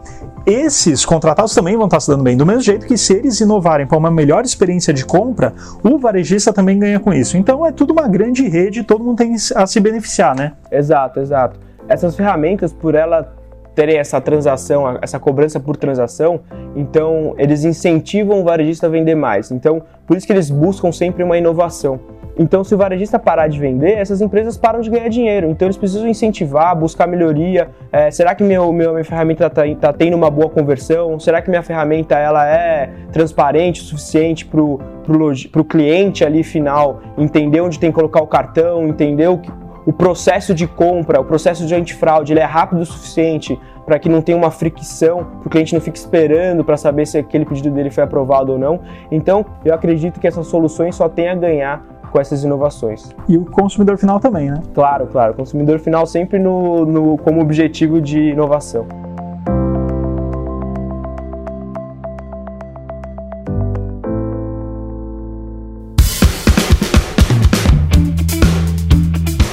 esses 0.45 1.05
contratados 1.05 1.53
também 1.53 1.77
vão 1.77 1.86
estar 1.86 2.00
se 2.00 2.10
dando 2.10 2.24
bem. 2.24 2.36
Do 2.36 2.45
mesmo 2.45 2.62
jeito 2.62 2.86
que 2.86 2.98
se 2.98 3.13
eles 3.13 3.39
inovarem 3.39 3.86
para 3.86 3.98
uma 3.98 4.12
melhor 4.12 4.43
experiência 4.43 4.93
de 4.93 5.05
compra, 5.05 5.53
o 5.83 5.98
varejista 5.98 6.51
também 6.51 6.79
ganha 6.79 7.00
com 7.00 7.13
isso. 7.13 7.38
Então 7.38 7.65
é 7.65 7.72
tudo 7.72 7.93
uma 7.93 8.07
grande 8.07 8.48
rede, 8.48 8.83
todo 8.83 9.03
mundo 9.03 9.17
tem 9.17 9.36
a 9.55 9.67
se 9.67 9.79
beneficiar, 9.79 10.36
né? 10.36 10.53
Exato, 10.72 11.19
exato. 11.19 11.60
Essas 11.88 12.15
ferramentas, 12.15 12.74
por 12.74 12.95
ela 12.95 13.33
terem 13.75 13.98
essa 13.98 14.22
transação, 14.22 14.98
essa 15.01 15.19
cobrança 15.19 15.60
por 15.60 15.75
transação, 15.77 16.41
então 16.75 17.33
eles 17.38 17.63
incentivam 17.63 18.41
o 18.41 18.43
varejista 18.43 18.88
a 18.88 18.89
vender 18.89 19.15
mais. 19.15 19.51
Então, 19.51 19.81
por 20.05 20.17
isso 20.17 20.27
que 20.27 20.33
eles 20.33 20.50
buscam 20.50 20.91
sempre 20.91 21.24
uma 21.24 21.38
inovação. 21.38 22.00
Então, 22.38 22.63
se 22.63 22.74
o 22.74 22.78
varejista 22.78 23.20
parar 23.20 23.48
de 23.48 23.60
vender, 23.60 23.94
essas 23.94 24.20
empresas 24.22 24.58
param 24.58 24.82
de 24.82 24.90
ganhar 24.90 25.08
dinheiro. 25.08 25.50
Então, 25.50 25.68
eles 25.68 25.78
precisam 25.78 26.08
incentivar, 26.08 26.75
buscar 26.75 27.08
melhoria. 27.08 27.70
É, 27.92 28.10
será 28.10 28.34
que 28.34 28.44
meu, 28.44 28.72
meu, 28.74 28.94
minha 28.94 29.06
ferramenta 29.06 29.46
está 29.46 29.63
tá 29.80 29.94
tendo 29.94 30.16
uma 30.16 30.32
boa 30.32 30.50
conversão? 30.50 31.20
Será 31.20 31.42
que 31.42 31.50
minha 31.50 31.62
ferramenta 31.62 32.16
ela 32.18 32.48
é 32.48 32.90
transparente 33.12 33.82
o 33.82 33.84
suficiente 33.84 34.46
para 34.46 34.62
o 34.62 35.63
cliente 35.63 36.25
ali 36.25 36.44
final 36.44 37.02
entender 37.18 37.62
onde 37.62 37.80
tem 37.80 37.92
que 37.92 37.96
colocar 37.96 38.22
o 38.22 38.28
cartão, 38.28 38.88
entender 38.88 39.30
o, 39.30 39.40
o 39.86 39.94
processo 39.94 40.56
de 40.56 40.66
compra, 40.66 41.22
o 41.22 41.25
processo 41.25 41.66
de 41.68 41.75
antifraude, 41.75 42.34
ele 42.34 42.40
é 42.40 42.46
rápido 42.46 42.82
o 42.82 42.86
suficiente 42.86 43.60
para 43.86 44.00
que 44.00 44.08
não 44.08 44.22
tenha 44.22 44.38
uma 44.38 44.50
fricção, 44.50 45.25
para 45.25 45.48
o 45.48 45.50
cliente 45.50 45.74
não 45.74 45.82
fique 45.82 45.98
esperando 45.98 46.63
para 46.63 46.78
saber 46.78 47.06
se 47.06 47.18
aquele 47.18 47.46
pedido 47.46 47.70
dele 47.70 47.92
foi 47.92 48.04
aprovado 48.04 48.54
ou 48.54 48.58
não. 48.58 48.80
Então, 49.12 49.46
eu 49.63 49.74
acredito 49.74 50.20
que 50.20 50.28
essas 50.28 50.48
soluções 50.48 50.96
só 50.96 51.10
têm 51.10 51.28
a 51.28 51.36
ganhar 51.36 51.86
com 52.13 52.22
essas 52.22 52.43
inovações. 52.43 53.10
E 53.27 53.36
o 53.36 53.43
consumidor 53.43 53.98
final 53.98 54.20
também, 54.20 54.51
né? 54.51 54.62
Claro, 54.75 55.08
claro. 55.08 55.34
O 55.34 55.36
consumidor 55.36 55.79
final 55.79 56.05
sempre 56.05 56.38
no, 56.38 56.86
no 56.86 57.17
como 57.17 57.41
objetivo 57.41 58.00
de 58.00 58.29
inovação. 58.29 58.86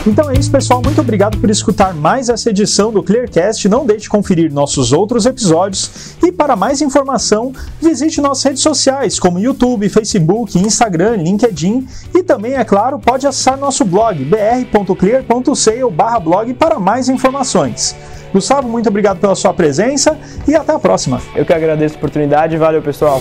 Então 0.07 0.30
é 0.30 0.35
isso, 0.35 0.50
pessoal. 0.50 0.80
Muito 0.83 0.99
obrigado 1.00 1.38
por 1.38 1.50
escutar 1.50 1.95
mais 1.95 2.30
essa 2.30 2.49
edição 2.49 2.90
do 2.90 3.02
Clearcast. 3.02 3.69
Não 3.69 3.85
deixe 3.85 4.02
de 4.02 4.09
conferir 4.09 4.50
nossos 4.52 4.92
outros 4.92 5.26
episódios. 5.26 6.16
E 6.23 6.30
para 6.33 6.57
mais 6.57 6.80
informação, 6.80 7.52
visite 7.80 8.19
nossas 8.21 8.45
redes 8.45 8.62
sociais, 8.62 9.19
como 9.19 9.38
YouTube, 9.38 9.88
Facebook, 9.90 10.59
Instagram, 10.59 11.16
LinkedIn. 11.16 11.87
E 12.14 12.23
também, 12.23 12.54
é 12.54 12.64
claro, 12.64 12.99
pode 12.99 13.26
acessar 13.26 13.59
nosso 13.59 13.85
blog 13.85 14.25
br.clear.sale/blog 14.25 16.54
para 16.54 16.78
mais 16.78 17.11
informações. 17.11 17.95
Gustavo, 18.33 18.69
muito 18.69 18.88
obrigado 18.88 19.19
pela 19.19 19.35
sua 19.35 19.52
presença 19.52 20.16
e 20.49 20.54
até 20.54 20.73
a 20.73 20.78
próxima. 20.78 21.21
Eu 21.35 21.45
que 21.45 21.52
agradeço 21.52 21.97
a 21.97 21.99
oportunidade. 21.99 22.57
Valeu, 22.57 22.80
pessoal. 22.80 23.21